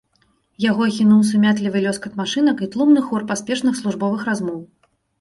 Яго 0.63 0.81
ахінуў 0.91 1.19
сумятлівы 1.33 1.83
лёскат 1.85 2.13
машынак 2.23 2.57
і 2.65 2.73
тлумны 2.75 3.07
хор 3.11 3.31
паспешных 3.31 3.81
службовых 3.85 4.29
размоў. 4.33 4.61